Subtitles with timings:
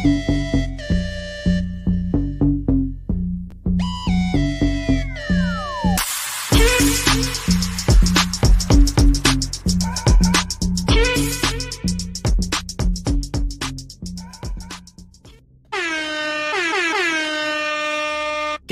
[0.00, 0.04] ¿Qué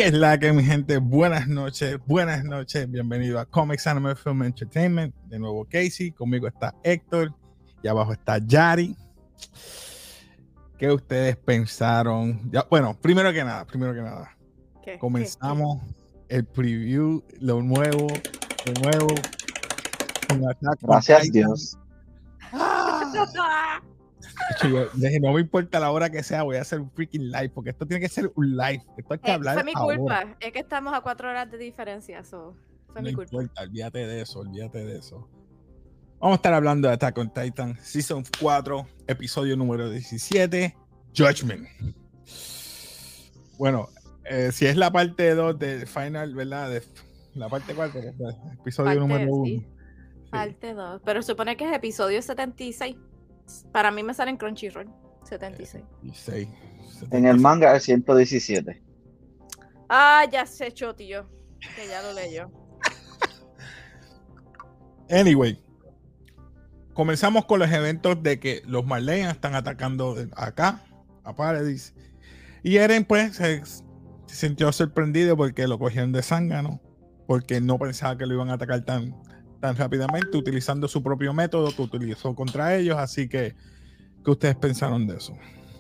[0.09, 0.99] es la que mi gente?
[0.99, 5.13] Buenas noches, buenas noches, bienvenido a Comics Anime Film Entertainment.
[5.25, 7.35] De nuevo Casey, conmigo está Héctor
[7.83, 8.95] y abajo está Yari.
[10.79, 12.51] ¿Qué ustedes pensaron?
[12.51, 14.37] Ya, bueno, primero que nada, primero que nada,
[14.85, 14.99] ¿Qué?
[14.99, 15.79] comenzamos
[16.29, 18.09] el preview, lo nuevo,
[18.67, 19.15] lo nuevo.
[20.83, 21.33] Gracias.
[21.33, 21.79] Dios.
[22.53, 23.81] Ah,
[24.63, 24.81] yo
[25.21, 27.87] no me importa la hora que sea, voy a hacer un freaking live, porque esto
[27.87, 28.83] tiene que ser un live.
[28.97, 29.55] Esto hay que eh, hablar.
[29.55, 29.97] fue mi ahora.
[29.97, 30.37] culpa.
[30.41, 32.23] Es que estamos a cuatro horas de diferencia.
[32.25, 32.55] So,
[32.93, 33.31] fue No mi culpa.
[33.37, 35.29] importa, olvídate de eso, olvídate de eso.
[36.19, 40.75] Vamos a estar hablando de Attack on Titan, Season 4, episodio número 17,
[41.15, 41.69] Judgment.
[43.59, 43.89] Bueno,
[44.25, 46.71] eh, si es la parte 2 del final, ¿verdad?
[46.71, 46.83] De
[47.35, 48.01] la parte 4,
[48.61, 49.45] episodio Parte, número 1.
[49.45, 49.67] sí.
[50.31, 51.03] Parte 2.
[51.05, 52.97] Pero supone que es episodio 76.
[53.71, 54.91] Para mí me sale en Crunchyroll.
[55.23, 55.85] 76.
[57.11, 58.83] En el manga es 117.
[59.89, 61.29] Ah, ya sé, tío.
[61.61, 62.51] Que ya lo leyó.
[65.09, 65.63] Anyway,
[66.97, 70.83] comenzamos con los eventos de que los Marleyan están atacando acá,
[71.25, 71.93] a Paradise.
[72.63, 76.81] Y Eren, pues, se, se sintió sorprendido porque lo cogieron de zángano,
[77.27, 79.15] porque no pensaba que lo iban a atacar tan,
[79.61, 82.97] tan rápidamente, utilizando su propio método que utilizó contra ellos.
[82.97, 83.55] Así que,
[84.25, 85.37] ¿qué ustedes pensaron de eso?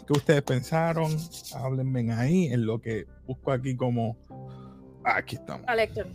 [0.06, 1.16] ¿Qué ustedes pensaron?
[1.54, 4.18] Háblenme ahí en lo que busco aquí como.
[5.02, 5.66] Aquí estamos.
[5.66, 6.08] Al Héctor.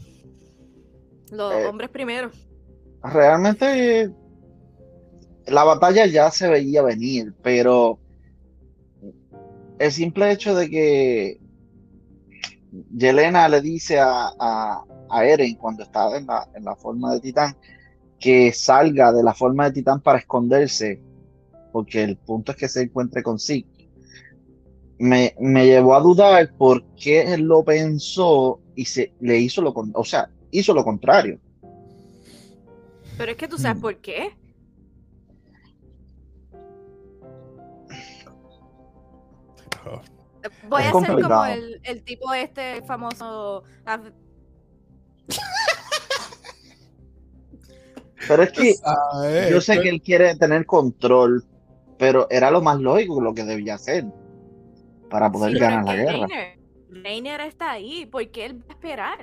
[1.31, 1.65] Los Eh.
[1.65, 2.29] hombres primero.
[3.03, 4.11] Realmente
[5.47, 7.99] la batalla ya se veía venir, pero
[9.79, 11.39] el simple hecho de que
[12.95, 17.19] Yelena le dice a, a, a Eren cuando está en la, en la forma de
[17.19, 17.55] titán
[18.19, 21.01] que salga de la forma de titán para esconderse,
[21.71, 23.89] porque el punto es que se encuentre con Zeke,
[24.99, 29.73] me, me llevó a dudar por qué él lo pensó y se le hizo lo
[29.73, 31.39] con- o sea, hizo lo contrario.
[33.17, 33.81] Pero es que tú sabes Mm.
[33.81, 34.29] por qué.
[40.67, 43.63] Voy Es a ser como el, el tipo este famoso.
[48.27, 51.45] Pero es que Ah, yo sé que él quiere tener control,
[51.97, 54.05] pero era lo más lógico lo que debía hacer
[55.09, 56.27] para poder sí, ganar la guerra.
[56.27, 56.57] Reiner,
[56.89, 58.05] Reiner está ahí.
[58.05, 59.19] porque él va a esperar?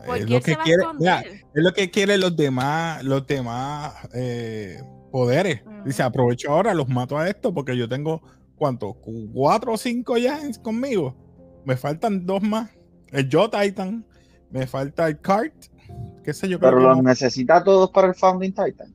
[0.00, 3.24] Es ¿Por lo qué él que quiere, mira, es lo que quieren los demás, los
[3.26, 4.82] demás eh,
[5.12, 5.62] poderes.
[5.84, 8.22] Dice, aprovecho ahora, los mato a esto porque yo tengo,
[8.56, 8.94] ¿cuánto?
[9.32, 11.16] ¿Cuatro o cinco ya conmigo?
[11.64, 12.70] Me faltan dos más.
[13.10, 14.04] El Yo Titan,
[14.50, 15.54] me falta el Kart,
[16.24, 16.58] qué sé yo.
[16.58, 17.02] Pero los no.
[17.04, 18.94] necesita todos para el Founding Titan.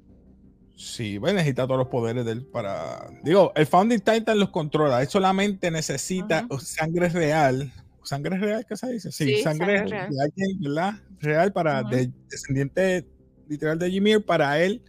[0.76, 3.10] Sí, pues necesita todos los poderes de él para...
[3.24, 7.72] Digo, el Founding Titan los controla, él solamente necesita sangre real.
[8.04, 9.12] ¿Sangre real qué se dice?
[9.12, 10.10] Sí, Sí, sangre, sangre real.
[10.12, 10.94] de alguien, ¿verdad?
[11.20, 13.06] Real para de- descendiente
[13.48, 14.82] literal de Ymir para él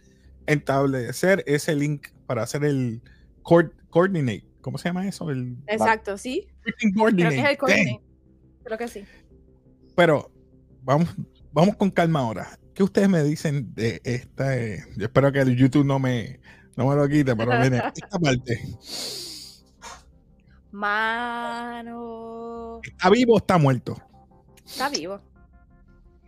[0.45, 3.01] establecer ese link para hacer el
[3.43, 4.45] coord- coordinate.
[4.61, 5.29] ¿Cómo se llama eso?
[5.29, 6.47] El Exacto, sí.
[6.61, 6.97] Creo que es el
[7.57, 8.01] coordinate.
[8.63, 9.03] Creo que sí.
[9.95, 10.31] Pero
[10.83, 11.09] vamos,
[11.51, 12.59] vamos con calma ahora.
[12.73, 14.55] ¿Qué ustedes me dicen de esta?
[14.57, 16.39] eh, yo espero que el YouTube no me,
[16.77, 18.61] no me lo quite, pero miren, esta parte.
[21.49, 22.79] Mano.
[22.83, 23.97] ¿Está vivo o está muerto?
[24.65, 25.19] Está vivo.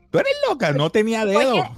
[0.10, 1.64] Tú eres loca, no tenía ¿Por dedos.
[1.64, 1.70] qué?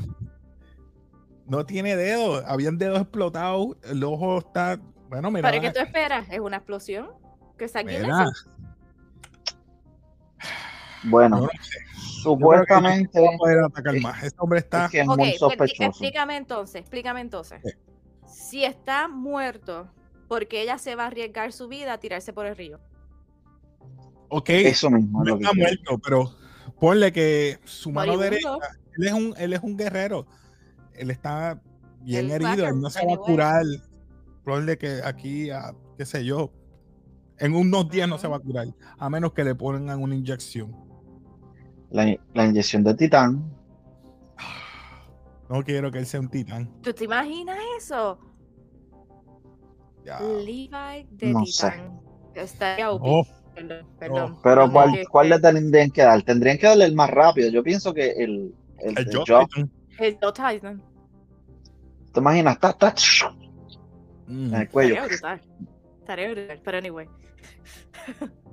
[1.46, 4.80] No tiene dedos, habían dedos explotados, el ojo está.
[5.14, 5.44] Bueno, mira.
[5.44, 6.28] ¿Para qué tú esperas?
[6.32, 7.12] ¿Es una explosión?
[7.56, 7.78] ¿Que eso?
[11.04, 11.50] Bueno, no
[12.24, 14.24] supuestamente no va a poder atacar más.
[14.24, 14.86] Este hombre está.
[14.86, 15.84] es que es Ok, muy pues, sospechoso.
[15.84, 17.62] explícame entonces, explícame entonces.
[17.64, 17.72] Sí.
[18.26, 19.88] Si está muerto,
[20.28, 22.80] ¿por qué ella se va a arriesgar su vida a tirarse por el río?
[24.30, 26.36] Ok, Eso mismo no está muerto, pero
[26.80, 28.60] ponle que su mano Moribundo.
[28.60, 30.26] derecha, él es un, él es un guerrero.
[30.96, 31.62] Él está
[32.02, 33.64] bien Él herido, él no se va a curar.
[34.44, 36.52] Ponle que aquí, a, qué sé yo,
[37.40, 38.68] en unos días no se va a curar,
[38.98, 40.76] a menos que le pongan una inyección.
[41.92, 43.52] La, la inyección de titán.
[45.50, 46.70] No quiero que él sea un titán.
[46.82, 48.18] ¿Tú te imaginas eso?
[50.04, 50.20] Ya.
[50.20, 50.70] Levi
[51.12, 51.70] de No sé.
[51.72, 52.00] Titán.
[52.36, 53.02] Estaría OP.
[53.04, 53.24] Oh,
[54.00, 54.38] Perdón.
[54.44, 56.22] Pero ¿cuál, que- cuál le tendrían que dar?
[56.24, 57.50] Tendrían que darle el más rápido.
[57.52, 59.72] Yo pienso que el, el, el el Joe Titan.
[60.00, 60.78] El Joe.
[62.12, 62.60] ¿Te imaginas?
[62.60, 62.96] Ta, ta,
[64.34, 64.54] Mm.
[64.54, 64.96] en el cuello.
[64.96, 66.36] Estaría brutal.
[66.36, 67.08] Brutal, pero anyway.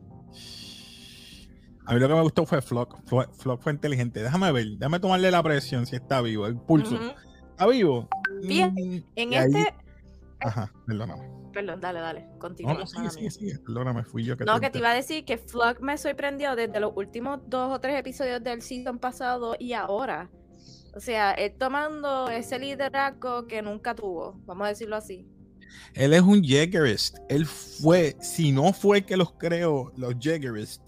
[1.87, 2.99] A mí lo que me gustó fue Flock.
[3.07, 4.23] Flock, Flock fue inteligente.
[4.23, 6.97] Déjame ver, déjame tomarle la presión si está vivo, el pulso.
[7.51, 8.09] ¿Está vivo?
[8.43, 9.75] Bien, Mm, En y ahí- este.
[10.41, 11.29] Ajá, perdóname.
[11.53, 12.29] Perdón, dale, dale.
[12.39, 12.75] Continúa.
[12.75, 13.31] No, sigue, mía.
[13.31, 13.59] sigue.
[13.59, 16.55] Perdóname, fui yo que No, te que te iba a decir que Flock me sorprendió
[16.55, 20.31] desde los últimos dos o tres episodios del season pasado y ahora.
[20.95, 25.27] O sea, él tomando ese liderazgo que nunca tuvo, vamos a decirlo así.
[25.95, 27.19] Él es un Jägerist.
[27.29, 30.83] Él fue, si no fue que los creó, los Jägerist,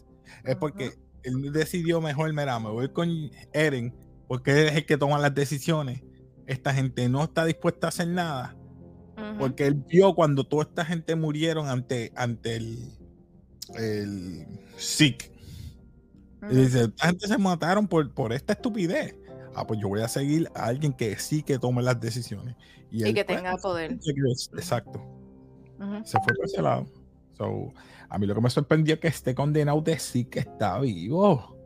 [0.44, 0.93] es porque
[1.23, 3.94] él decidió mejor, mira, me voy con Eren,
[4.29, 6.02] porque él es el que toma las decisiones.
[6.46, 8.56] Esta gente no está dispuesta a hacer nada,
[9.38, 12.78] porque él vio cuando toda esta gente murieron ante, ante el,
[13.76, 14.46] el
[14.78, 15.31] Zeke.
[16.43, 16.56] Y Ujú.
[16.56, 19.14] dice, esta gente se mataron por, por esta estupidez.
[19.54, 22.56] Ah, pues yo voy a seguir a alguien que sí que tome las decisiones.
[22.90, 23.99] Y él, que pues, tenga poder.
[24.54, 25.00] Exacto.
[25.78, 26.04] Ujú.
[26.04, 26.87] Se fue por ese lado.
[27.37, 27.72] So,
[28.08, 31.56] a mí lo que me sorprendió es que este condenado de sí que está vivo.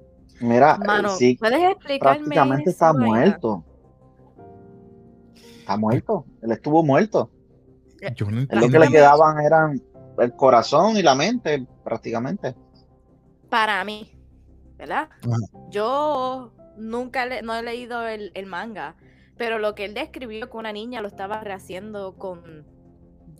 [0.40, 2.18] Mira, Mano, sí, ¿puedes explicarme?
[2.18, 3.06] prácticamente está vaina?
[3.06, 3.64] muerto.
[5.58, 6.24] Está muerto.
[6.42, 7.30] Él estuvo muerto.
[8.14, 9.82] Yo no Él lo que le quedaban eran
[10.18, 12.54] el corazón y la mente, prácticamente.
[13.48, 14.12] Para mí,
[14.76, 15.08] ¿verdad?
[15.22, 15.36] Ajá.
[15.70, 18.96] Yo nunca le- no he leído el, el manga,
[19.36, 22.66] pero lo que él describió que una niña lo estaba rehaciendo con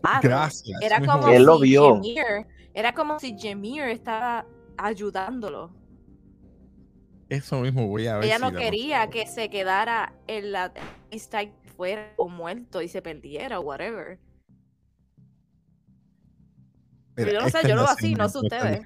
[0.03, 0.21] barro.
[0.29, 0.81] Gracias.
[0.83, 1.95] Era como Él lo si vio.
[1.95, 4.47] Jameer, era como si Jameer estaba
[4.77, 5.75] ayudándolo.
[7.29, 8.25] Eso mismo voy a ver.
[8.27, 10.73] Ella si no quería que se quedara en la
[11.11, 11.41] lista
[11.77, 14.21] fuera o muerto y se perdiera o whatever.
[17.17, 18.81] Mira, yo no sé, yo lo así, no sé ustedes.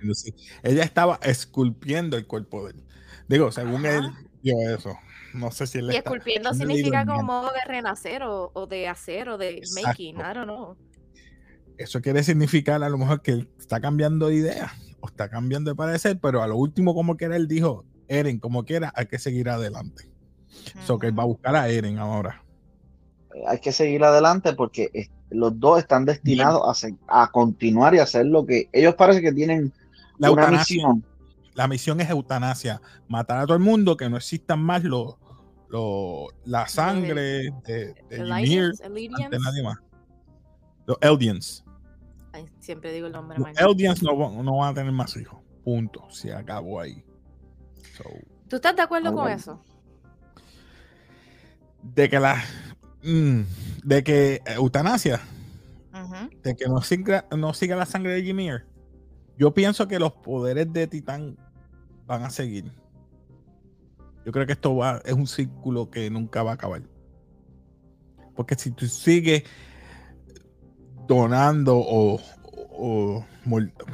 [0.63, 2.85] Ella estaba esculpiendo el cuerpo de él.
[3.29, 3.99] Digo, según Ajá.
[3.99, 4.97] él vio eso.
[5.35, 8.89] No sé si él Y está- esculpiendo significa como modo de renacer o, o de
[8.89, 9.89] hacer o de Exacto.
[9.89, 10.77] making, I don't know.
[11.79, 15.71] Eso quiere significar a lo mejor que él está cambiando de idea o está cambiando
[15.71, 19.19] de parecer, pero a lo último, como quiera, él dijo, Eren, como quiera, hay que
[19.19, 20.11] seguir adelante.
[20.85, 22.45] So que él va a buscar a Eren ahora.
[23.47, 28.69] Hay que seguir adelante porque los dos están destinados a, continuar y hacer lo que
[28.73, 29.73] ellos parece que tienen
[30.19, 31.05] La una misión.
[31.61, 35.17] La misión es eutanasia, matar a todo el mundo, que no existan más los
[35.69, 38.73] los- la sangre de, de Ymir
[39.23, 39.77] ante nadie más.
[40.87, 41.63] Los Eldians.
[42.33, 43.49] Ay, siempre digo el nombre Los.
[43.61, 45.39] Eldians no, van- no van a tener más hijos.
[45.63, 46.11] Punto.
[46.11, 47.05] Se acabó ahí.
[47.95, 48.05] So,
[48.49, 49.63] ¿Tú estás de acuerdo con eso?
[51.83, 52.43] de que la
[53.03, 53.41] mm,
[53.85, 55.21] de que eutanasia,
[56.43, 58.65] de que no siga, no siga la sangre de Ymir.
[59.39, 61.37] Yo pienso que los poderes de Titán
[62.11, 62.65] van a seguir.
[64.27, 66.83] Yo creo que esto va, es un círculo que nunca va a acabar.
[68.35, 69.45] Porque si tú sigues
[71.07, 72.21] donando o,
[72.73, 73.25] o-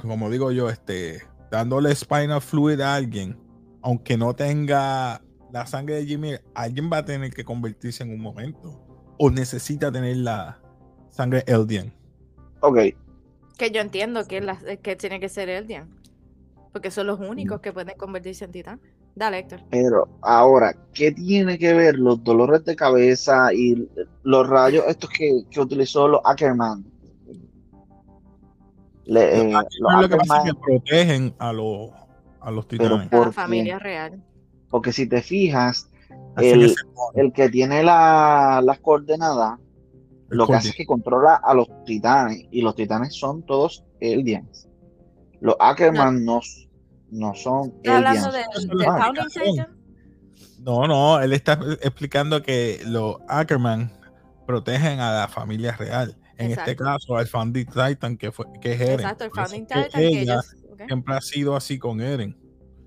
[0.01, 3.39] como digo yo, este, dándole spinal fluid a alguien,
[3.83, 5.23] aunque no tenga
[5.53, 8.83] la sangre de Jimmy, alguien va a tener que convertirse en un momento.
[9.19, 10.59] O necesita tener la
[11.11, 11.93] sangre Eldian.
[12.61, 12.79] Ok,
[13.59, 15.89] Que yo entiendo que, la- que tiene que ser Eldian.
[16.77, 18.81] Porque son los únicos que pueden convertirse en titán.
[19.15, 19.61] Dale, Héctor.
[19.71, 23.89] pero ahora, ¿qué tiene que ver los dolores de cabeza y
[24.25, 26.85] los rayos estos que, que utilizó los Ackerman?
[29.07, 31.93] Le- eh, los lo que pasa es que protegen a los,
[32.43, 33.07] a los titanes.
[33.07, 34.23] A ¿Por la familia real.
[34.69, 35.89] porque si te fijas,
[36.37, 36.75] el, ese
[37.15, 39.59] el que tiene la- las coordenadas,
[40.31, 43.83] el lo que hace es que controla a los titanes y los titanes son todos
[43.99, 44.69] Eldians.
[45.41, 46.41] Los Ackerman no, no
[47.35, 48.53] son ¿Estás hablando Eldians.
[48.55, 49.29] de, son de Ackerman.
[49.29, 49.77] Titan?
[50.61, 53.93] No, no, él está explicando que los Ackerman
[54.47, 56.17] protegen a la familia real.
[56.39, 59.01] En este caso, al Founding Titan, que, fue, que es Eren.
[59.01, 60.55] Exacto, el Founding que Titan que ella ellos.
[60.87, 62.37] siempre ha sido así con Eren.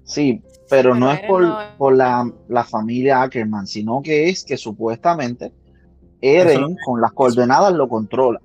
[0.04, 4.44] Sí, pero Bueno, no es por, no por la, la familia Ackerman, sino que es
[4.44, 5.52] que supuestamente
[6.22, 8.40] Eren lo- con las coordenadas lo controla.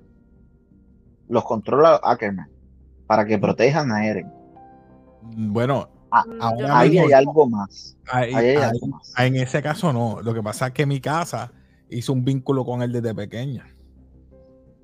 [1.28, 2.48] Los controla Ackerman
[3.06, 4.30] para que protejan a Eren.
[5.36, 7.96] Bueno, Ah, Mm, ahora Ahí mismo- hay algo más.
[8.06, 9.12] ahí- Ahí hay ahí- algo más.
[9.18, 10.22] en ese caso no.
[10.22, 11.50] Lo que pasa es que mi casa
[11.90, 13.66] hizo un vínculo con él desde pequeña.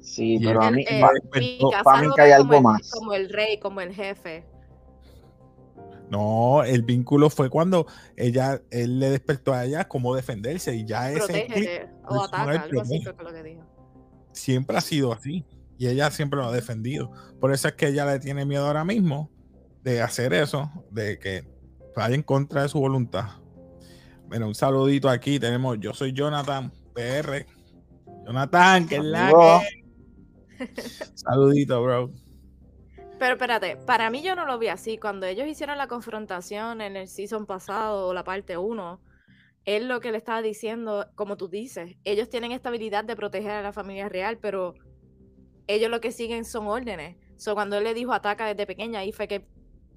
[0.01, 2.47] Sí, Y pero a El- mí, eh, mi despertó- casa para mí que hay algo
[2.49, 2.91] como el- más.
[2.91, 4.45] Como el rey, como el jefe.
[6.11, 11.13] No, el vínculo fue cuando ella, él le despertó a ella cómo defenderse y ya
[11.13, 13.03] ese o ataca, algo así protege.
[13.05, 13.63] creo que lo que dijo.
[14.33, 15.45] siempre ha sido así
[15.79, 17.13] y ella siempre lo ha defendido.
[17.39, 19.31] Por eso es que ella le tiene miedo ahora mismo
[19.83, 21.45] de hacer eso, de que
[21.97, 23.27] vaya en contra de su voluntad.
[24.27, 27.47] Bueno, un saludito aquí tenemos, yo soy Jonathan PR.
[28.25, 30.67] Jonathan, que es la que.
[31.15, 32.11] Saludito, bro.
[33.19, 34.99] Pero espérate, para mí yo no lo vi así.
[34.99, 39.01] Cuando ellos hicieron la confrontación en el season pasado, o la parte 1,
[39.67, 43.51] él lo que le estaba diciendo, como tú dices, ellos tienen esta habilidad de proteger
[43.51, 44.75] a la familia real, pero
[45.67, 47.17] ellos lo que siguen son órdenes.
[47.37, 49.47] So, cuando él le dijo ataca desde pequeña, ahí fue que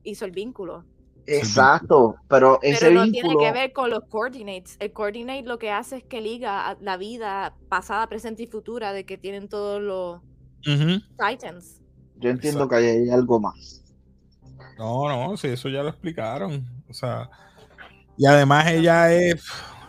[0.04, 0.86] hizo el vínculo.
[1.26, 3.40] Exacto, pero ese Pero no vínculo.
[3.40, 4.76] tiene que ver con los coordinates.
[4.80, 8.92] El coordinate lo que hace es que liga a la vida pasada, presente y futura
[8.92, 10.22] de que tienen todos los
[10.66, 11.00] Ujú.
[11.18, 11.82] Titans.
[12.18, 13.84] Yo entiendo que hay algo más.
[14.78, 16.66] No, no, sí, eso ya lo explicaron.
[16.90, 17.30] O sea,
[18.18, 19.46] y además ella es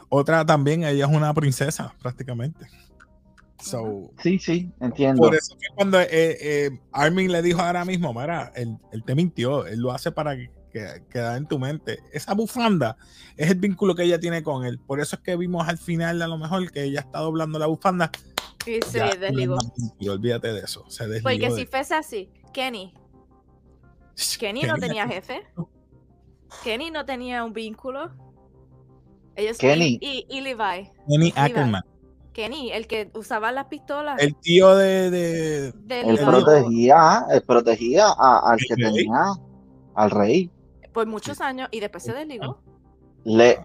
[0.09, 2.67] otra también, ella es una princesa prácticamente.
[3.65, 5.23] So, Sí, sí, entiendo.
[5.23, 9.15] por eso que cuando eh, eh, Armin le dijo ahora mismo, mira, él, él te
[9.15, 11.99] mintió, él lo hace para que, que quede en tu mente.
[12.13, 12.97] Esa bufanda
[13.37, 14.79] es el vínculo que ella tiene con él.
[14.79, 17.67] Por eso es que vimos al final a lo mejor que ella está doblando la
[17.67, 18.11] bufanda.
[18.67, 19.57] Y se Ya, desligó.
[19.57, 20.85] no vínculo, olvídate de eso.
[20.91, 22.93] Se desligó Porque de- si fuese así, Kenny,
[24.39, 25.43] Kenny no Kenny- tenía jefe.
[26.63, 28.11] Kenny no tenía un vínculo.
[29.37, 29.99] Ellos Kenny.
[30.01, 30.91] Y, y, y Levi.
[31.09, 31.83] Kenny Ackerman,
[32.35, 34.21] Kenny, el que usaba las pistolas.
[34.21, 38.93] el tío de, de- de Él protegía, él protegía a- al que ¿El rey?
[38.93, 39.23] tenía,
[39.95, 40.51] al rey.
[40.93, 42.61] Por muchos años y después se desligó.
[43.25, 43.59] Le,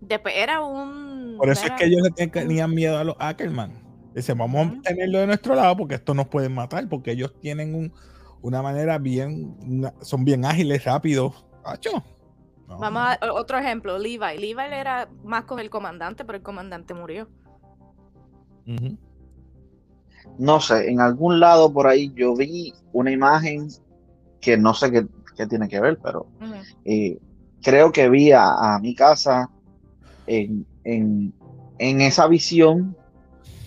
[0.00, 1.34] Después era un.
[1.38, 3.72] Por eso era- es que ellos tenían miedo a los Ackerman.
[4.14, 7.74] Dicen, vamos a tenerlo de nuestro lado porque esto nos pueden matar, porque ellos tienen
[7.74, 7.92] un-
[8.42, 11.44] una manera bien, una- son bien ágiles, rápidos.
[11.64, 12.02] Acho.
[12.70, 14.38] No, Vamos a otro ejemplo, Levi.
[14.38, 17.28] Levi era más con el comandante, pero el comandante murió.
[20.38, 23.68] No sé, en algún lado por ahí yo vi una imagen
[24.40, 26.28] que no sé qué, qué tiene que ver, pero
[26.84, 27.18] eh,
[27.60, 29.50] creo que vi a, a mi casa
[30.28, 31.34] en, en,
[31.78, 32.96] en esa visión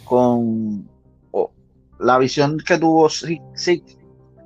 [0.06, 0.88] con
[1.32, 1.52] o,
[2.00, 3.42] la visión que tuvo Six,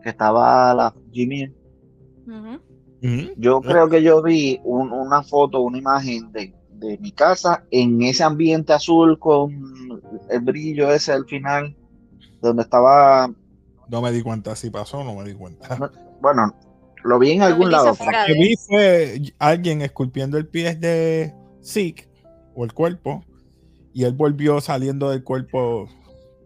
[0.01, 1.53] que estaba la Jimmy.
[3.37, 8.01] Yo creo que yo vi un- una foto, una imagen de, de mi casa en
[8.01, 9.51] ese ambiente azul con
[10.29, 11.75] el brillo ese al final,
[12.41, 13.29] donde estaba,
[13.89, 15.77] No me di cuenta si pasó, no me di cuenta.
[16.21, 16.53] bueno,
[17.03, 17.87] lo vi en algún lado.
[17.99, 22.07] Lo que vi fue alguien esculpiendo el pie de Zeke
[22.55, 23.23] o el cuerpo
[23.93, 25.87] y él volvió saliendo del cuerpo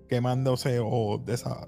[0.07, 1.65] quemándose o desa-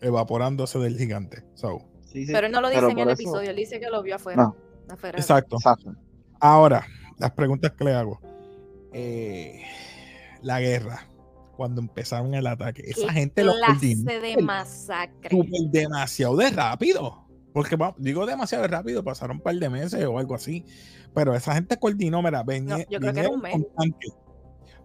[0.00, 1.42] evaporándose del gigante.
[1.54, 1.80] So,
[2.16, 3.90] Sí, sí, Pero él no lo dice pero en el eso- episodio, él dice que
[3.90, 4.42] lo vio afuera.
[4.42, 4.56] No.
[4.88, 5.18] afuera.
[5.18, 5.56] exacto.
[5.56, 5.94] Exacto.
[6.40, 6.86] Ahora,
[7.18, 8.18] las preguntas que le hago.
[8.94, 9.60] Eh,
[10.40, 11.06] la guerra,
[11.58, 15.38] cuando empezaron el ataque, esa ¿Qué gente lo coordinó de masacre.
[15.70, 17.26] demasiado de rápido.
[17.52, 20.64] Porque digo demasiado de rápido, pasaron un par de meses o algo así.
[21.14, 24.12] Pero esa gente coordinó, mira, veni- No, yo creo que era un vinieron con tanques,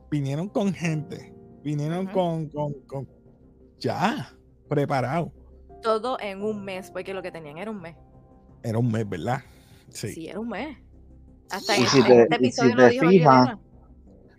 [0.09, 1.33] vinieron con gente,
[1.63, 2.13] vinieron Ujú.
[2.13, 3.09] con, con, con-
[3.79, 4.33] ya,
[4.67, 5.31] preparado.
[5.81, 7.95] Todo en un mes, porque lo que tenían era un mes.
[8.63, 9.41] Era un mes, ¿verdad?
[9.89, 10.09] Sí.
[10.13, 10.77] Sí, era un mes.
[11.50, 13.59] Hasta Y en, si en te- este si episodio te lo dijo Yelena.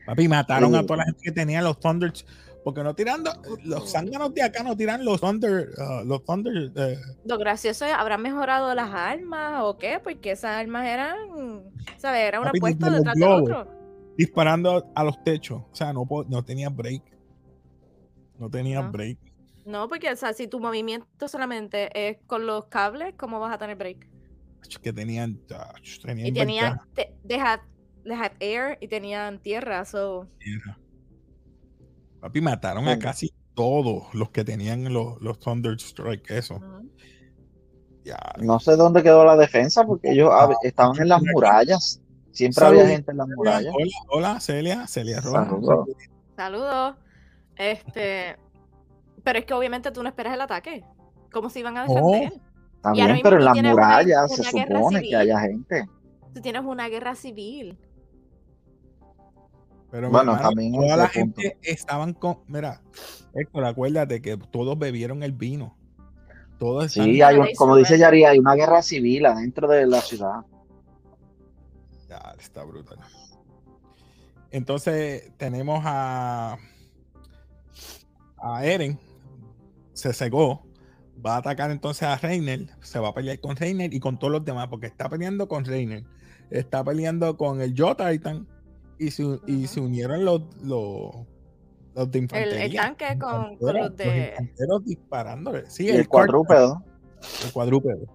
[0.06, 2.24] Papi, mataron a toda la gente que tenía los Thunders.
[2.64, 3.32] Porque no tirando,
[3.64, 7.92] los zánganos de acá no tiran los Thunder, ah, los Thunder, eh, Lo gracioso es,
[7.92, 9.98] ¿habrán mejorado las armas o qué?
[10.02, 11.16] Porque esas armas eran,
[11.98, 12.20] ¿sabes?
[12.20, 13.42] Era una Papi, puesta desde los detrás de globos.
[13.42, 13.82] otro.
[14.16, 15.62] disparando a los techos.
[15.72, 17.02] O sea, no, no tenía break.
[18.38, 18.92] No tenía No.
[18.92, 19.18] break.
[19.64, 23.58] No, porque, o sea, si tu movimiento solamente es con los cables, ¿cómo vas a
[23.58, 24.08] tener break?
[24.64, 25.40] Ach, Que tenían,
[26.02, 27.60] tenían Y tenían, te- they had,
[28.04, 30.28] they had air y tenían tierra, so...
[30.38, 30.78] Tierra.
[32.20, 36.60] Papi, mataron a casi todos los que tenían los, los Thunder Strike, eso.
[38.04, 38.18] Ya.
[38.40, 42.00] No sé dónde quedó la defensa porque ellos hab- estaban en las murallas.
[42.32, 43.72] Siempre había gente en las murallas.
[43.74, 45.48] Hola, hola, Celia, Celia Rojas.
[45.48, 45.88] Saludos.
[46.36, 46.96] Saludos.
[47.56, 48.36] Este...
[49.24, 50.84] Pero es que obviamente tú no esperas el ataque.
[51.32, 52.10] ¿Cómo se iban a Oh.
[52.12, 52.40] defender?
[52.82, 55.16] También, pero en las una- murallas se una supone que civil.
[55.16, 55.86] haya gente.
[56.34, 57.78] Tú tienes una guerra civil.
[59.90, 61.40] Pero Bueno, hermano, también toda la punto.
[61.40, 62.38] gente estaban con.
[62.48, 62.80] Mira,
[63.34, 65.76] Héctor, acuérdate que todos bebieron el vino.
[66.58, 67.04] Todos están.
[67.04, 67.98] Sí, hay un- como dice.
[67.98, 70.40] Yari, hay una guerra civil adentro de la ciudad.
[72.08, 72.98] Ya, está brutal.
[74.50, 76.56] Entonces tenemos a
[78.38, 78.98] a Eren,
[79.92, 80.66] se cegó,
[81.24, 84.32] va a atacar entonces a Reiner, se va a pelear con Reiner y con todos
[84.32, 86.04] los demás, porque está peleando con Reiner,
[86.50, 88.46] está peleando con el Yo Titan
[88.98, 91.10] y se, y se unieron los, los,
[91.94, 92.64] los de El, infantería.
[92.64, 94.28] el tanque con, los de...
[94.30, 95.68] infanteros disparándole.
[95.70, 96.82] Sí, Y el cuadrúpedo.
[97.44, 98.06] el cuadrúpedo.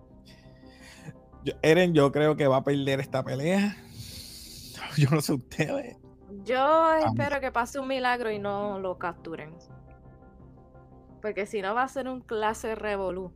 [1.44, 3.78] Yo- Eren, yo creo que va a perder esta pelea.
[4.98, 5.96] Yo no sé ustedes.
[6.44, 9.54] Yo espero que pase un milagro y no lo capturen.
[11.28, 13.34] Porque si no va a ser un clase revolú.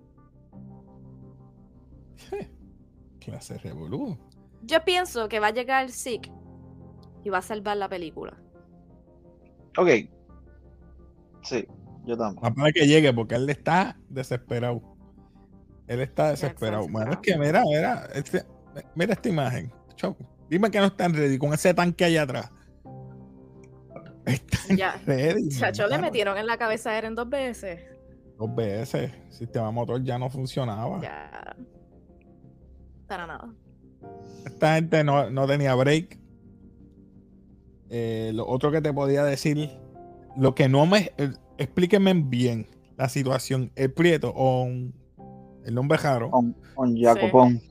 [3.20, 4.18] Clase revolú.
[4.62, 6.32] Yo pienso que va a llegar el Sick
[7.26, 8.42] y va a salvar la película.
[9.78, 9.90] Ok.
[11.44, 11.68] Sí,
[12.06, 12.42] yo también.
[12.42, 14.82] Más para que llegue, porque él está desesperado.
[15.88, 16.88] Él está desesperado.
[16.88, 18.46] Bueno, es que mira, mira, este,
[18.96, 19.70] mira esta imagen.
[19.96, 20.26] Choco.
[20.50, 22.52] Dime que no están ready con ese tanque allá atrás.
[24.34, 25.02] Están Ya.
[25.06, 25.50] ready.
[25.50, 27.80] Chacho, le metieron en la cabeza a Eren dos veces.
[28.38, 29.12] Dos veces.
[29.28, 31.02] El sistema motor ya no funcionaba.
[31.02, 31.56] Ya.
[33.08, 33.54] Para nada.
[34.46, 36.18] Esta gente no, no tenía break.
[37.90, 39.70] Eh, lo otro que te podía decir,
[40.38, 41.12] lo que no me.
[41.18, 43.72] eh, explíquenme bien la situación.
[43.76, 47.62] El Prieto o el nombre raro, Con, con Jacopón.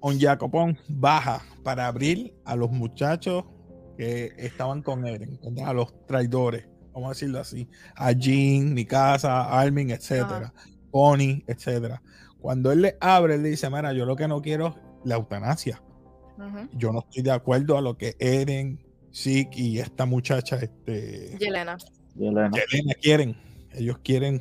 [0.00, 3.44] on Jacopón baja para abrir a los muchachos
[3.98, 5.70] que estaban con Eren, ¿verdad?
[5.70, 10.54] a los traidores, vamos a decirlo así, a Jean, Mikasa, Armin, etcétera,
[10.92, 12.00] Connie, etcétera.
[12.40, 14.74] Cuando él le abre, él le dice, mira, yo lo que no quiero es
[15.04, 15.82] la eutanasia.
[16.74, 18.80] Yo no estoy de acuerdo a lo que Eren,
[19.12, 21.76] Zeke y esta muchacha, este, Yelena.
[22.14, 22.50] Yelena.
[22.52, 23.36] Yelena quieren.
[23.72, 24.40] Ellos quieren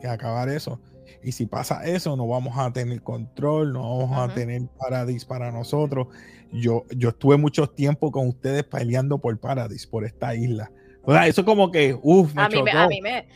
[0.00, 0.80] que acabar eso.
[1.22, 5.52] Y si pasa eso, no vamos a tener control, no vamos a tener Paradis para
[5.52, 6.08] nosotros.
[6.52, 10.70] Yo, yo estuve mucho tiempo con ustedes peleando por Paradis, por esta isla.
[11.02, 12.64] O sea, eso como que, uff, me A mí, chocó.
[12.64, 13.28] me, a mí me.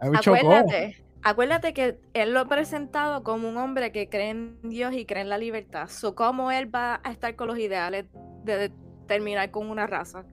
[0.00, 5.06] Acuérdate, acuérdate que él lo ha presentado como un hombre que cree en Dios y
[5.06, 5.88] cree en la libertad.
[5.88, 8.04] So, ¿Cómo él va a estar con los ideales
[8.44, 8.72] de, de
[9.06, 10.24] terminar con una raza?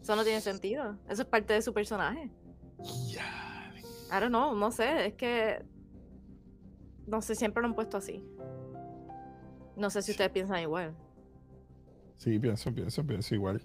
[0.00, 0.96] Eso no tiene sentido.
[1.08, 2.30] Eso es parte de su personaje.
[3.08, 3.72] Ya.
[4.10, 5.62] I don't know, no sé, es que.
[7.06, 8.24] No sé, siempre lo han puesto así.
[9.76, 10.94] No sé si ustedes piensan igual.
[12.22, 13.60] Sí, pienso, pienso, pienso igual.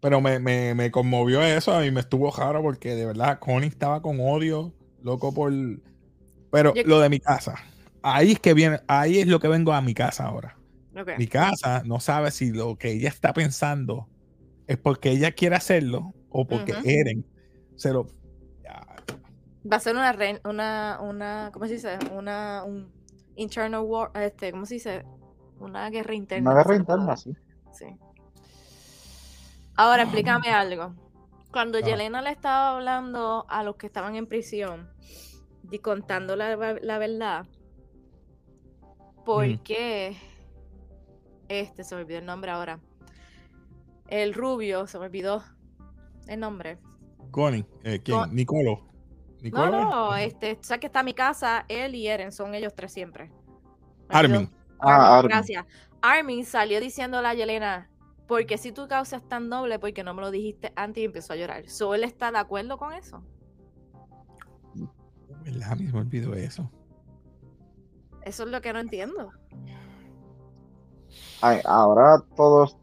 [0.00, 4.00] Pero me, me, me conmovió eso y me estuvo raro porque de verdad Connie estaba
[4.00, 5.52] con odio, loco por...
[6.52, 7.56] Pero Yo- lo de mi casa,
[8.00, 10.56] ahí es que viene, ahí es lo que vengo a mi casa ahora.
[10.96, 11.10] Ok.
[11.18, 14.08] Mi casa no sabe si lo que ella está pensando
[14.68, 16.88] es porque ella quiere hacerlo o porque Ujú.
[16.88, 17.24] Eren
[17.74, 18.06] se lo...
[18.62, 18.80] Ya,
[19.70, 21.98] Va a ser una, rein- una, una, ¿cómo se dice?
[22.16, 22.88] Una, un
[23.34, 25.04] internal war, este, ¿cómo se dice?
[25.58, 26.52] Una guerra interna.
[26.52, 27.32] Una guerra interna, sí.
[27.78, 27.86] Sí.
[29.76, 30.94] Ahora, explícame algo.
[31.52, 31.82] Cuando Ah.
[31.82, 34.90] Yelena le estaba hablando a los que estaban en prisión
[35.70, 37.46] y contando la, la verdad,
[39.24, 40.16] ¿por qué?
[41.48, 42.80] Este, se me olvidó el nombre ahora.
[44.08, 45.42] El rubio, se me olvidó
[46.26, 46.78] el nombre.
[47.30, 48.18] Connie, eh, ¿quién?
[48.18, 48.80] Con- Nicolo.
[48.80, 49.70] No, ¿Nicolo?
[49.84, 53.30] no, este, sabes que está mi casa, él y Eren, son ellos tres siempre.
[54.08, 54.50] Armin.
[54.80, 55.28] Ah, Armin.
[55.30, 55.64] Gracias.
[56.02, 57.90] Armin salió diciéndole a Yelena,
[58.26, 61.32] porque si tu causa es tan noble, porque no me lo dijiste antes y empezó
[61.32, 61.68] a llorar.
[61.68, 63.22] ¿So él está de acuerdo con eso?
[65.44, 65.76] ¿Verdad?
[65.76, 66.70] Me olvidó eso.
[68.22, 69.30] Eso es lo que no entiendo.
[71.40, 72.76] Ay, ahora todos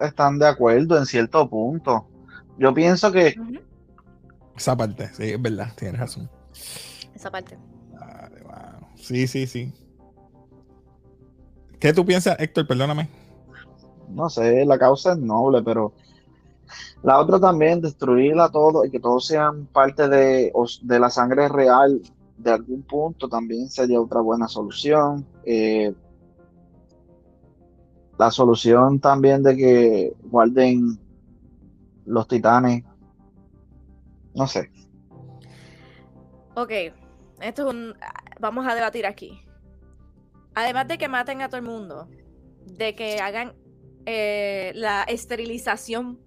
[0.00, 2.08] están de acuerdo en cierto punto.
[2.58, 3.34] Yo pienso que
[4.56, 6.30] Esa parte, sí, es verdad, tienes razón.
[7.14, 7.58] Esa parte.
[7.92, 8.88] Vale, wow.
[8.96, 9.72] Sí, sí, sí.
[11.80, 12.66] ¿Qué tú piensas, Héctor?
[12.66, 13.08] Perdóname.
[14.10, 15.94] no sé, la causa es noble, pero
[17.02, 22.02] la otra también, destruirla todo y que todos sean parte de, la sangre real
[22.36, 25.26] de algún punto también sería otra buena solución.
[25.44, 25.94] Eh,
[28.18, 30.98] la solución también de que guarden
[32.04, 32.84] los titanes,
[34.34, 34.70] no sé.
[36.54, 36.72] Ok,
[37.40, 37.94] esto es un...
[38.38, 39.40] Vamos a debatir aquí.
[40.60, 42.08] Además de que maten a todo el mundo,
[42.66, 43.54] de que hagan
[44.04, 46.20] eh, la esterilización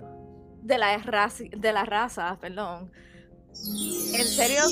[0.62, 2.92] de la raza, de la raza, perdón.
[4.14, 4.64] ¿En serio?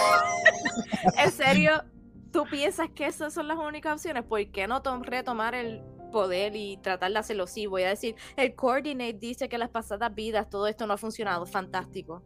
[1.18, 1.84] ¿En serio?
[2.32, 4.24] ¿Tú piensas que esas son las únicas opciones?
[4.24, 7.46] ¿Por qué no tom- retomar el poder y tratar de hacerlo?
[7.46, 10.98] Sí, voy a decir, el Coordinate dice que las pasadas vidas todo esto no ha
[10.98, 12.22] funcionado, fantástico.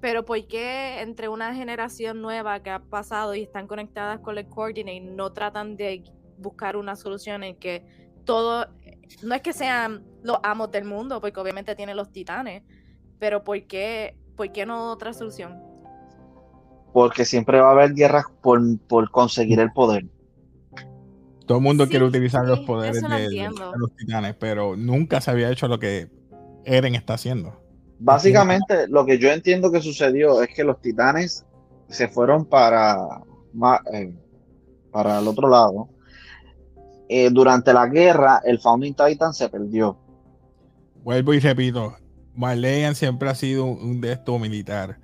[0.00, 4.46] Pero ¿por qué entre una generación nueva que ha pasado y están conectadas con el
[4.46, 6.04] Coordinate no tratan de
[6.38, 7.84] buscar una solución en que
[8.24, 8.66] todo,
[9.22, 12.62] no es que sean los amos del mundo, porque obviamente tienen los titanes,
[13.18, 15.58] pero ¿por qué, por qué no otra solución?
[16.92, 20.06] Porque siempre va a haber guerras por, por conseguir el poder.
[21.46, 25.50] Todo el mundo quiere Sí, utilizar los poderes de, los titanes, pero nunca se había
[25.50, 26.10] hecho lo que
[26.66, 27.67] Eren está haciendo.
[27.98, 31.44] Básicamente, lo que yo entiendo que sucedió es que los titanes
[31.88, 33.22] se fueron para,
[33.92, 34.14] eh,
[34.92, 35.88] para el otro lado.
[37.08, 39.98] Eh, durante la guerra, el Founding Titan se perdió.
[41.02, 41.96] Vuelvo y repito,
[42.34, 45.00] Marleyan siempre ha sido un, un de estos militar.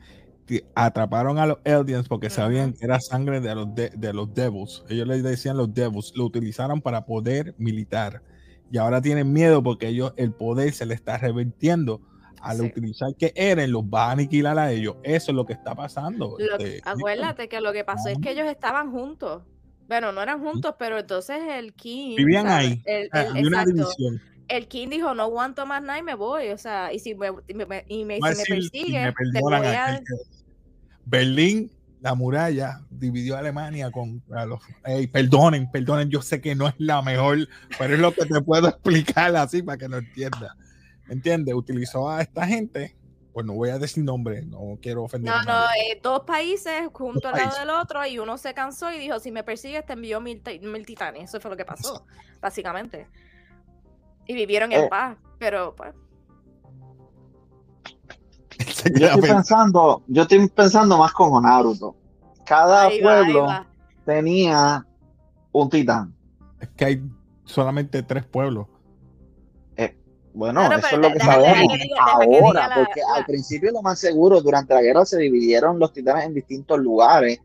[0.74, 4.84] atraparon a los Eldians porque sabían que era sangre de los, de, de los Devils.
[4.88, 8.22] Ellos les decían los Devils, lo utilizaron para poder militar.
[8.70, 12.00] Y ahora tienen miedo porque ellos, el poder se le está revirtiendo.
[12.44, 12.62] Al Sí.
[12.66, 14.96] utilizar que Eren, los va a aniquilar a ellos.
[15.02, 16.36] Eso es lo que está pasando.
[16.38, 19.42] Lo- este, acuérdate que lo que pasó es que ellos estaban juntos.
[19.88, 22.16] Bueno, no eran juntos, pero entonces el King.
[22.16, 22.66] Vivían ¿sabes?
[22.70, 22.82] ahí.
[22.86, 23.72] El, Ah, el- había una exacto.
[23.72, 24.20] división.
[24.48, 26.48] El King dijo: No aguanto más nada y me voy.
[26.48, 29.12] O sea, y si me, y me, y si me decir, y persigue, me te
[29.32, 29.84] perdonan voy a.
[29.86, 30.44] aquel que-
[31.06, 34.60] Berlín, la muralla, dividió a Alemania con a los.
[34.84, 38.40] Ey, perdonen, perdonen, yo sé que no es la mejor, pero es lo que te
[38.42, 40.52] puedo explicar así para que lo entiendas.
[41.08, 41.54] ¿Entiendes?
[41.54, 42.96] Utilizó a esta gente,
[43.32, 46.88] pues no voy a decir nombre, no quiero ofender No, a no, eh, dos países
[46.92, 47.60] junto Dos al lado países.
[47.60, 50.86] del otro y uno se cansó y dijo, si me persigues te envío mil, mil
[50.86, 51.24] titanes.
[51.24, 52.06] Eso fue lo que pasó,
[52.40, 53.06] básicamente.
[54.26, 54.88] Y vivieron en Eh.
[54.88, 55.94] paz, pero pues,
[58.98, 61.96] Yo estoy pensando, yo estoy pensando más como Naruto.
[62.46, 63.66] Cada ahí va, ahí pueblo va.
[64.04, 64.86] tenía
[65.52, 66.14] un titán.
[66.60, 67.02] es que hay
[67.44, 68.66] solamente tres pueblos.
[70.34, 71.46] Bueno, Claro, eso es lo que sabemos.
[71.46, 74.74] que diga- deja que diga ahora, la- porque la- al principio lo más seguro, durante
[74.74, 77.40] la guerra se dividieron los titanes en distintos lugares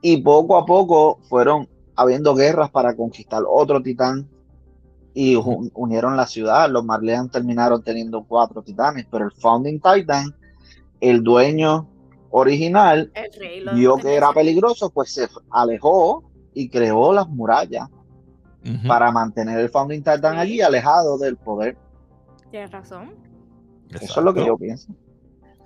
[0.00, 4.28] y poco a poco fueron habiendo guerras para conquistar otro titán
[5.12, 6.70] y unieron la ciudad.
[6.70, 10.34] Los Marleyan terminaron teniendo cuatro titanes, pero el Founding Titan,
[11.00, 11.88] el dueño
[12.30, 16.22] original, el vio que era peligroso, pues se alejó
[16.54, 17.88] y creó las murallas
[18.86, 20.38] Para mantener el Founding Titan Sí.
[20.40, 21.76] allí alejado del poder.
[22.50, 23.14] Tienes razón,
[23.90, 24.88] Eso es lo que yo pienso.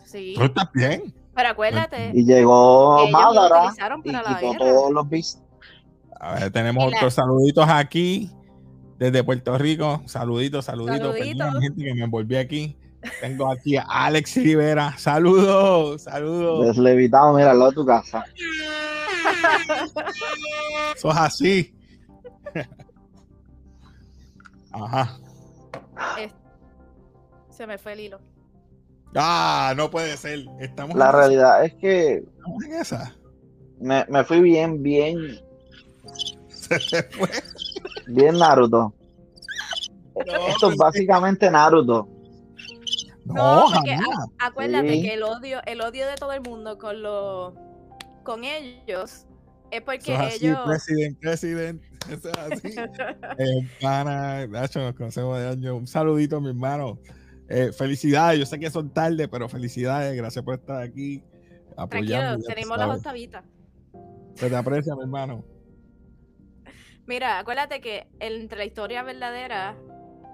[0.04, 0.34] sí.
[0.36, 1.14] Tú estás bien.
[1.34, 4.64] Pero acuérdate, Y llegó Madara utilizaron y para la quitó guerra.
[4.66, 5.42] todos los beasts.
[6.20, 8.30] A ver, tenemos la- otros saluditos aquí
[8.98, 10.02] desde Puerto Rico.
[10.06, 10.98] Saluditos, saluditos.
[11.14, 11.44] Saluditos.
[11.46, 12.76] Perdón, gente que me envolví aquí.
[13.20, 14.94] Tengo aquí a Alex Rivera.
[14.98, 16.66] Saludos, saludos.
[16.66, 18.24] Deslevitado, mira, al lado de tu casa.
[20.94, 21.74] Eso es así.
[24.72, 25.18] Ajá.
[26.18, 26.34] Es-
[27.50, 28.20] se me fue el hilo.
[29.14, 30.46] Ah, no puede ser.
[30.60, 33.14] Estamos, La en, realidad es que estamos en esa.
[33.78, 35.38] me, me fui bien, bien,
[36.48, 37.28] Se te fue.
[38.06, 38.94] bien Naruto.
[40.14, 42.08] No, Esto es básicamente Naruto.
[43.26, 44.28] no, No, porque jamás.
[44.38, 45.02] Acuérdate Sí.
[45.02, 47.52] que el odio, el odio de todo el mundo con los
[48.22, 49.26] con ellos
[49.70, 51.88] es porque Eso es así, ellos presidente, presidente.
[52.10, 52.74] Eso es así.
[53.38, 55.74] Eh, pana, Nacho, nos conocemos de años.
[55.78, 56.98] Un saludito, mi hermano.
[57.48, 61.22] Eh, felicidades, yo sé que son tarde, pero felicidades, gracias por estar aquí
[62.38, 63.44] tú tenemos las octavitas.
[64.34, 65.44] Se te aprecia, mi hermano.
[67.06, 69.76] Mira, acuérdate que entre la historia verdadera,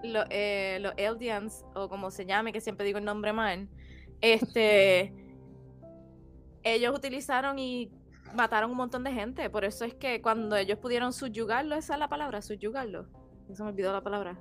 [0.04, 3.68] lo- eh, los Eldians, o como se llame, que siempre digo el nombre mal,
[4.20, 5.12] este,
[6.62, 7.90] ellos utilizaron y
[8.34, 9.48] mataron un montón de gente.
[9.50, 13.06] Por eso es que cuando ellos pudieron subyugarlo, esa es la palabra, subyugarlo.
[13.52, 14.38] Se me olvidó la palabra.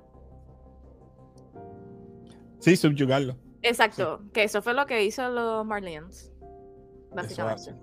[2.60, 3.36] Sí, subyugarlo.
[3.62, 6.30] Exacto, que eso fue lo que hizo los Marlians.
[7.14, 7.74] Básicamente.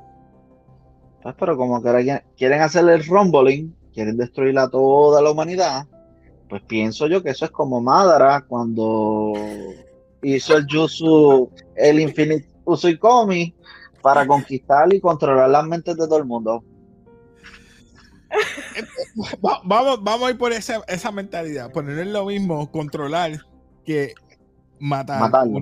[1.22, 5.32] Pues, pero como que ahora quieren- quieren hacer el rumbling, quieren destruir a toda la
[5.32, 5.88] humanidad,
[6.50, 9.34] pues pienso yo que eso es como Madara cuando
[10.22, 13.56] hizo el Jutsu, el Infinite Usuikomi,
[14.06, 16.64] para conquistar y controlar las mentes de todo el mundo.
[19.44, 21.72] Va- vamos, vamos a ir por esa, esa mentalidad.
[21.72, 23.32] Poner lo mismo, controlar,
[23.84, 24.14] que
[24.80, 25.22] matar.
[25.22, 25.60] Matarlo.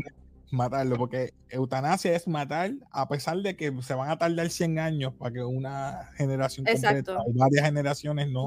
[0.51, 5.13] Matarlo, porque eutanasia es matar, a pesar de que se van a tardar 100 años
[5.17, 7.15] para que una generación Exacto.
[7.15, 8.45] completa, varias generaciones no.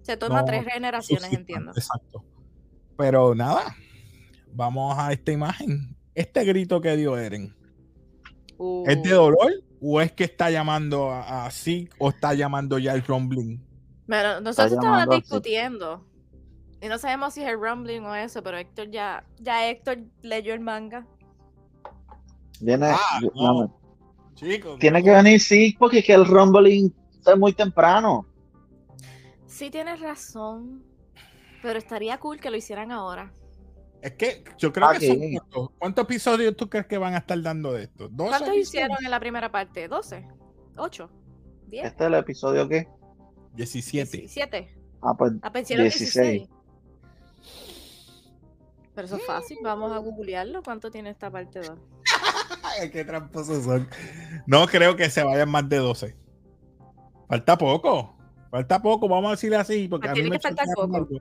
[0.00, 1.72] Se toma no tres generaciones, entiendo.
[1.76, 2.24] Exacto.
[2.96, 3.76] Pero nada,
[4.54, 5.94] vamos a esta imagen.
[6.14, 7.54] Este grito que dio Eren,
[8.86, 12.94] ¿es de dolor o es que está llamando a, a Zeke o está llamando ya
[12.94, 13.60] el rumbling?
[14.06, 16.04] Bueno, nosotros estábamos discutiendo.
[16.80, 20.52] Y no sabemos si es el rumbling o eso, pero Héctor ya, ya Héctor leyó
[20.52, 21.06] el manga.
[22.60, 23.80] Viene, Ah, vi- no.
[24.34, 26.92] Chicos, tiene que venir sí, porque es que el rumbling
[27.26, 28.26] es muy temprano.
[29.46, 30.82] Sí tienes razón,
[31.62, 33.32] pero estaría cool que lo hicieran ahora.
[34.04, 35.38] Es que yo creo Ah, que son ¿qué?
[35.78, 38.10] ¿Cuántos episodios tú crees que van a estar dando de esto?
[38.10, 38.68] ¿12 ¿Cuántos episodios?
[38.68, 39.88] hicieron en la primera parte?
[39.88, 40.26] ¿12?
[40.76, 41.08] ¿8?
[41.70, 41.84] ¿10?
[41.86, 42.86] Este es el episodio que.
[43.54, 44.24] 17.
[44.26, 44.68] ¿17?
[45.00, 46.12] Ah, pues Ah, pues hicieron 16.
[46.12, 46.48] 16.
[48.94, 50.62] Pero eso es fácil, vamos a googlearlo.
[50.62, 51.78] ¿Cuánto tiene esta parte 2?
[52.80, 53.88] Ay, qué tramposos son.
[54.46, 56.14] No creo que se vayan más de 12.
[57.26, 58.14] Falta poco.
[58.50, 59.88] Falta poco, vamos a decirle así.
[59.88, 60.94] Porque a mí tiene me que faltar poco.
[60.96, 61.18] algo.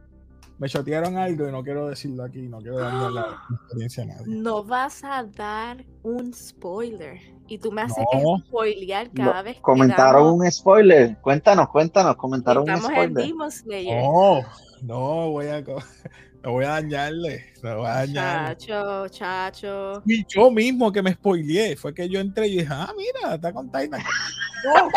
[0.64, 4.24] Me chotearon algo y no quiero decirlo aquí, no quiero darle la experiencia a nadie.
[4.28, 7.20] No vas a dar un spoiler.
[7.50, 8.40] Y tú me haces No.
[8.48, 11.18] spoilear cada vez que Comentaron damos- un spoiler.
[11.20, 13.26] Cuéntanos, cuéntanos, comentaron un estamos spoiler.
[13.28, 14.02] Demon Slayer.
[14.04, 14.40] No,
[14.84, 15.62] no voy a
[16.44, 18.56] no voy a dañarle, no voy a dañarle.
[18.58, 20.02] Chacho, chacho.
[20.06, 23.52] Y yo mismo que me spoileé, fue que yo entré y dije, ah, mira, está
[23.52, 24.02] con Titan.
[24.64, 24.90] No.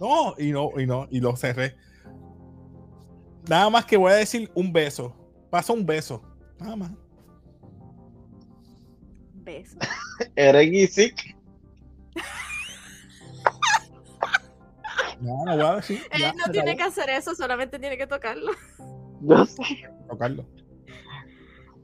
[0.00, 1.76] No, y no, y no, y lo cerré.
[3.48, 5.14] Nada más que voy a decir un beso.
[5.50, 6.22] Pasa un beso.
[6.58, 6.90] Nada más.
[9.34, 9.76] Beso.
[10.36, 11.36] Eren y Zeke.
[15.20, 16.00] No, no voy a decir.
[16.12, 16.76] Él ya, no tiene acabó.
[16.76, 18.52] que hacer eso, solamente tiene que tocarlo.
[19.20, 19.62] Yo sé.
[20.08, 20.46] Tocarlo.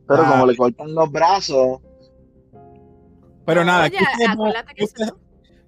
[0.09, 0.31] Pero Ah.
[0.33, 1.81] como le cortan los brazos,
[3.45, 5.21] Pero nada, Oye, ¿qué ustedes, acuérdate qué que ustedes- eso-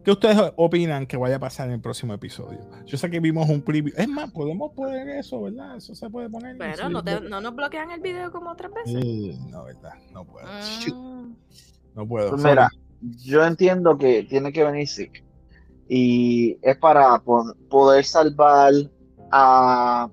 [0.05, 2.61] qué ustedes opinan que vaya a pasar en el próximo episodio?
[2.87, 3.93] Yo sé que vimos un preview.
[3.97, 5.77] Es más, podemos poner eso, ¿verdad?
[5.77, 6.57] Eso se puede poner.
[6.57, 9.39] Bueno, no, te- no nos bloquean el video como otras veces.
[9.51, 10.47] No, verdad, no puedo.
[10.95, 11.35] Mm,
[11.95, 12.31] No puedo.
[12.31, 12.69] pues mira,
[13.01, 15.25] yo entiendo que tiene que venir Zeke.
[15.89, 18.73] Y es para po- poder salvar
[19.33, 20.09] a,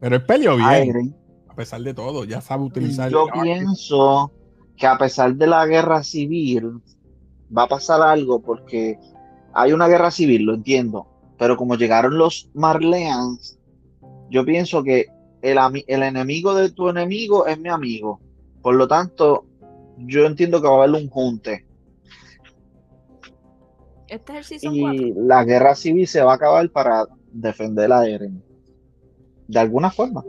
[0.00, 1.14] Pero él peleó a bien,
[1.48, 2.24] a pesar de todo.
[2.24, 3.10] Ya sabe utilizar.
[3.10, 4.32] Yo el pienso
[4.76, 6.80] que a pesar de la guerra civil,
[7.56, 8.98] va a pasar algo porque
[9.52, 11.06] hay una guerra civil, lo entiendo,
[11.38, 13.58] pero como llegaron los Marleans,
[14.30, 15.06] yo pienso que
[15.42, 18.20] el, el enemigo de tu enemigo es mi amigo.
[18.62, 19.46] Por lo tanto,
[19.98, 21.66] yo entiendo que va a haber un junte
[24.08, 24.94] Este es el season 4.
[24.94, 28.42] y la guerra civil se va a acabar para defender a Eren.
[29.46, 30.24] De alguna forma.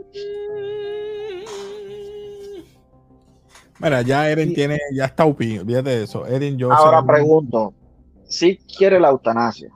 [3.80, 6.26] Mira, ya Eren Y- tiene, ya está UPI, olvídate de eso.
[6.26, 7.72] Eren, yo Ahora pregunto,
[8.24, 9.70] si quiere la eutanasia,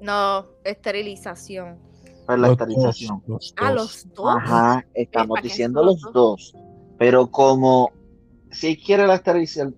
[0.00, 1.76] No, esterilización.
[2.26, 3.22] pues la Los esterilización.
[3.26, 3.74] dos, los A dos.
[4.04, 4.36] los dos.
[4.36, 6.54] Ajá, estamos ¿para qué diciendo los dos.
[6.98, 7.90] Pero como
[8.50, 9.76] si quiere la esterilización,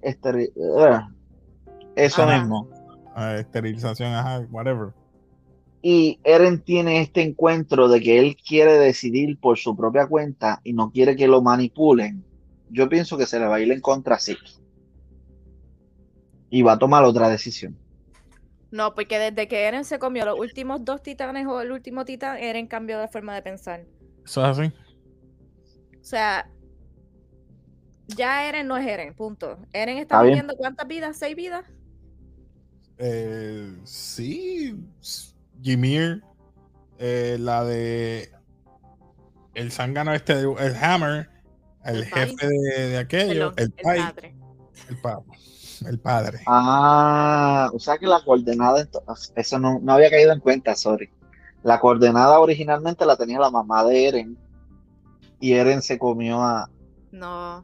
[1.96, 2.38] eso Ajá.
[2.38, 2.68] mismo.
[3.14, 4.88] Ah, esterilización, ajá, whatever.
[5.82, 10.72] Y Eren tiene este encuentro de que él quiere decidir por su propia cuenta y
[10.72, 12.24] no quiere que lo manipulen.
[12.74, 14.36] Yo pienso que se le va a ir en contra sí.
[16.50, 17.78] Y va a tomar otra decisión.
[18.72, 22.38] No, porque desde que Eren se comió los últimos dos titanes o el último titán,
[22.38, 23.84] Eren cambió de forma de pensar.
[24.24, 24.72] Eso es así.
[26.00, 26.50] O sea,
[28.08, 29.58] ya Eren no es Eren, punto.
[29.72, 30.32] Eren está Está bien.
[30.34, 31.64] viviendo cuántas vidas, seis vidas.
[32.98, 34.76] Eh, sí,
[35.62, 36.22] Ymir,
[36.98, 38.30] eh, la de
[39.54, 41.30] el zángano este, el Hammer,
[41.84, 44.34] el, jefe de, de aquello, el, pai, padre.
[44.88, 45.22] el, pa-
[45.86, 46.40] el padre.
[46.46, 48.86] Ah, o sea que la coordenada,
[49.36, 51.10] eso no, no había caído en cuenta, sorry.
[51.62, 54.38] La coordenada originalmente la tenía la mamá de Eren
[55.40, 56.70] y Eren se comió a...
[57.12, 57.62] No,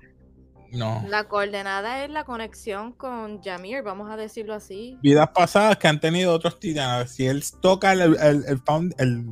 [0.72, 1.02] No.
[1.08, 4.96] la coordenada es la conexión con Yamir, vamos a decirlo así.
[5.02, 7.10] Vidas pasadas que han tenido otros titanes.
[7.12, 9.26] Si él toca el, el, el found- el-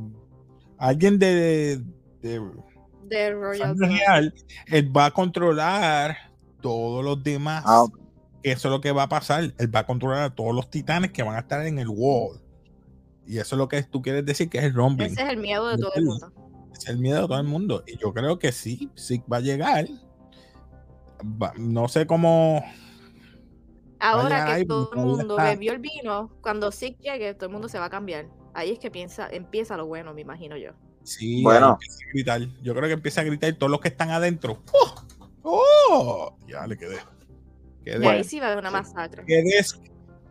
[0.77, 1.81] alguien de,
[2.21, 2.41] de
[3.09, 3.97] De Royal sangre Blood.
[3.99, 4.33] real,
[4.67, 6.17] él va a controlar
[6.61, 7.63] todos los demás.
[7.65, 7.85] Ah.
[8.43, 9.53] Eso es lo que va a pasar.
[9.57, 12.39] Él va a controlar a todos los titanes que van a estar en el wall.
[13.25, 15.11] Y eso es lo que tú quieres decir que es el rumbling.
[15.11, 16.31] Ese es el miedo de todo el mundo.
[16.73, 17.83] Es el miedo de todo el mundo.
[17.85, 19.87] Y yo creo que sí, sí va a llegar.
[21.21, 22.63] Va- no sé cómo.
[23.99, 27.77] Ahora que todo el mundo bebió el vino, cuando Zeke llegue, todo el mundo se
[27.77, 28.27] va a cambiar.
[28.53, 30.71] Ahí es que piensa, empieza lo bueno, me imagino yo.
[31.09, 31.71] Sí, Bueno.
[31.73, 32.41] empieza a gritar.
[32.61, 34.59] Yo creo que empieza a gritar todos los que están adentro.
[34.71, 34.95] ¡Oh!
[35.41, 36.37] ¡Oh!
[36.47, 36.97] Ya le quedé.
[37.83, 38.05] Quedé.
[38.05, 39.23] Y ahí sí va a haber una masacre.
[39.25, 39.59] quedé-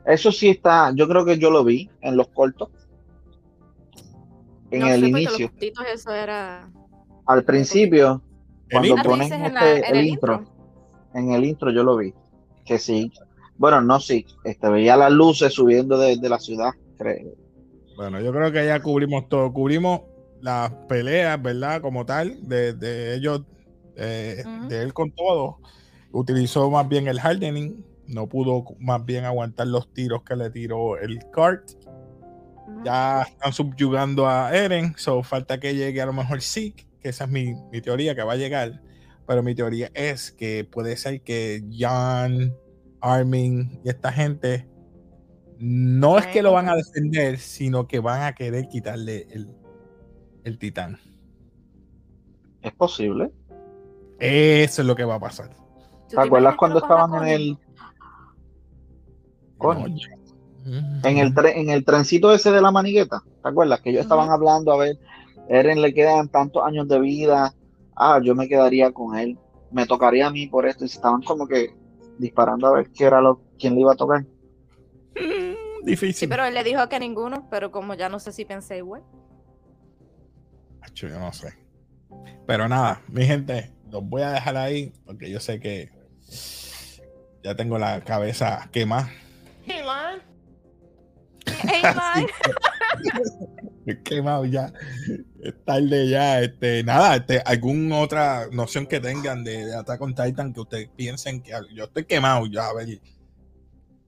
[0.07, 2.69] Eso sí está, yo creo que yo lo vi en los cortos.
[4.71, 5.31] En no el inicio.
[5.47, 6.71] los cortitos eso era.
[7.27, 8.23] Al principio,
[8.69, 10.53] El cuando ponen en, este- la- en el, el intro, intro.
[11.15, 12.15] en el intro yo lo vi.
[12.65, 13.11] Que sí.
[13.57, 14.25] Bueno, no sí.
[14.45, 17.35] Este, veía las luces subiendo de, de la ciudad, creo.
[17.97, 19.53] Bueno, yo creo que ya cubrimos todo.
[19.53, 20.03] Cubrimos
[20.41, 21.81] las peleas, ¿verdad?
[21.81, 23.43] Como tal, de, de ellos,
[23.97, 25.59] eh, de él con todo.
[26.13, 27.85] Utilizó más bien el hardening.
[28.07, 31.69] No pudo más bien aguantar los tiros que le tiró el cart.
[32.85, 34.95] Ya están subyugando a Eren.
[34.97, 38.23] So falta que llegue a lo mejor Zeke, que esa es mi, mi teoría, que
[38.23, 38.81] va a llegar.
[39.27, 42.57] Pero mi teoría es que puede ser que John,
[43.01, 44.67] Armin y esta gente
[45.59, 49.49] no es que lo van a defender, sino que van a querer quitarle el,
[50.45, 50.99] el titán.
[52.63, 53.31] Es posible.
[54.19, 55.51] Eso es lo que va a pasar.
[56.09, 57.59] ¿Tú ¿Te acuerdas cuando estaban en el,
[59.59, 59.87] Coño.
[61.05, 63.23] En el, tre- en el trencito ese de la manigueta?
[63.43, 63.81] ¿Te acuerdas?
[63.81, 64.99] Que ellos estaban hablando a ver
[65.49, 67.55] Eren le quedan tantos años de vida,
[67.97, 69.39] ah, yo me quedaría con él,
[69.71, 71.75] me tocaría a mí por esto, y se estaban como que
[72.19, 74.23] disparando a ver qué era lo, quién le iba a tocar.
[75.15, 76.15] Mm, difícil.
[76.15, 79.03] Sí, pero él le dijo que ninguno, pero como ya no sé si pensé igual.
[80.95, 81.55] Yo no sé.
[82.47, 85.91] Pero nada, mi gente, los voy a dejar ahí porque yo sé que
[87.43, 89.11] ya tengo la cabeza quemada.
[89.65, 90.23] Hey, man.
[91.63, 92.27] Hey, man.
[94.05, 94.73] quemado ya.
[95.43, 96.41] Es tarde ya.
[96.41, 100.89] Este, nada, este, alguna otra noción que tengan de, de Attack on Titan que ustedes
[100.95, 103.01] piensen que yo estoy quemado ya, a ver.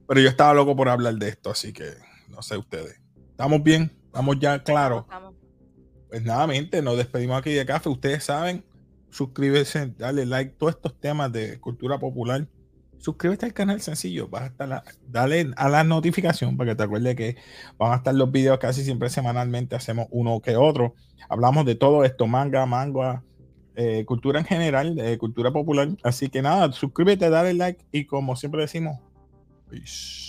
[0.06, 1.94] Pero yo estaba loco por hablar de esto, así que
[2.28, 3.00] no sé ustedes.
[3.30, 3.92] ¿Estamos bien?
[4.06, 5.04] ¿Estamos ya claros?
[6.10, 7.88] Pues nada, mente, nos despedimos aquí de café.
[7.88, 8.64] Ustedes saben,
[9.08, 12.46] suscríbete, dale like, todos estos temas de cultura popular
[13.00, 17.16] suscríbete al canal sencillo, vas a estar dale a la notificación para que te acuerdes
[17.16, 17.36] que
[17.78, 20.94] van a estar los videos casi siempre semanalmente, hacemos uno que otro.
[21.28, 23.22] Hablamos de todo esto, manga, manga,
[23.74, 25.88] eh, cultura en general, eh, cultura popular.
[26.02, 28.98] Así que nada, suscríbete, dale like y como siempre decimos,
[29.68, 30.28] peace.